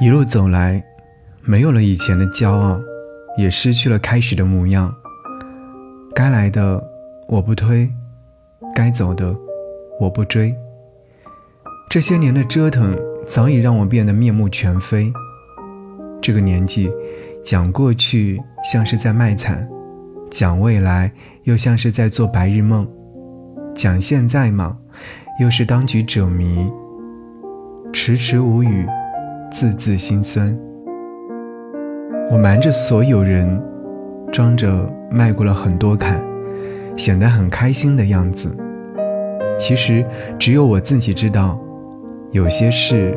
[0.00, 0.82] 一路走来，
[1.42, 2.80] 没有了以前的骄傲，
[3.38, 4.92] 也失去了开始的模样。
[6.12, 6.82] 该来的
[7.28, 7.88] 我不推，
[8.74, 9.34] 该走的
[10.00, 10.52] 我不追。
[11.88, 15.12] 这些年的折腾，早已让我变得面目全非。
[16.20, 16.90] 这个年纪，
[17.44, 19.68] 讲过去像是在卖惨，
[20.28, 21.12] 讲未来
[21.44, 22.84] 又像是在做白日梦，
[23.76, 24.76] 讲现在嘛，
[25.38, 26.68] 又是当局者迷，
[27.92, 28.84] 迟迟无语。
[29.54, 30.58] 字字心酸，
[32.28, 33.62] 我瞒着所有人，
[34.32, 36.20] 装着迈过了很多坎，
[36.96, 38.52] 显得很开心的样子。
[39.56, 40.04] 其实
[40.40, 41.56] 只有我自己知道，
[42.32, 43.16] 有些事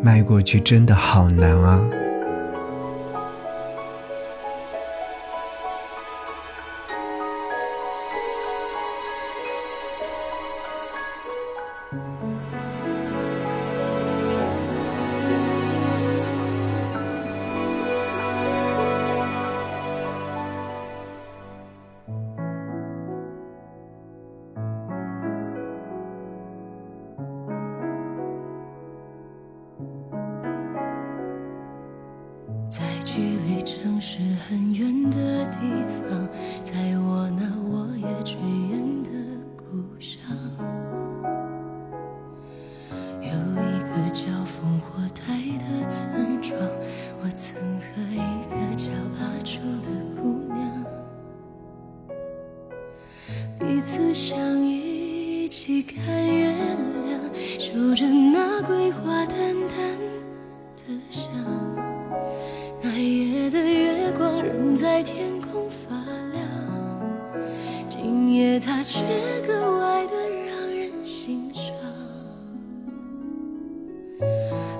[0.00, 1.84] 迈过去真的好难啊。
[33.64, 35.56] 城市很远的地
[35.88, 36.28] 方，
[36.62, 38.36] 在我那我也追
[38.70, 39.10] 远的
[39.56, 40.20] 故乡，
[43.22, 46.60] 有一个叫烽火台的村庄，
[47.22, 49.88] 我曾和一个叫阿楚的
[50.20, 50.84] 姑娘，
[53.58, 57.18] 彼此相依，一起看月亮，
[57.58, 59.36] 守着那桂花淡
[59.68, 59.98] 淡
[60.76, 61.43] 的香。
[64.72, 65.94] 在天空发
[66.32, 66.42] 亮，
[67.88, 69.02] 今夜它却
[69.46, 70.12] 格外的
[70.46, 71.64] 让人心伤。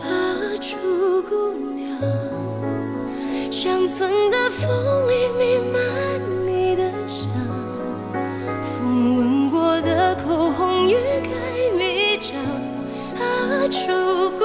[0.00, 0.08] 啊，
[0.60, 0.76] 楚
[1.28, 1.98] 姑娘，
[3.50, 4.68] 乡村的风
[5.08, 5.76] 里弥漫
[6.46, 7.26] 你的香，
[8.62, 11.28] 风吻过的口红欲盖
[11.76, 12.32] 弥彰。
[13.16, 14.43] 啊，楚姑。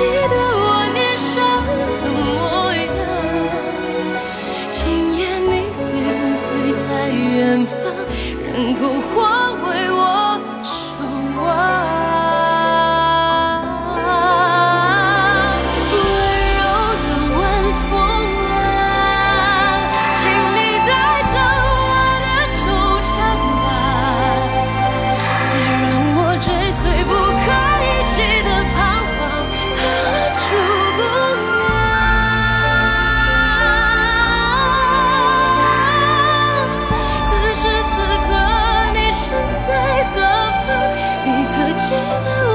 [0.00, 0.39] 你的
[41.88, 42.49] 记得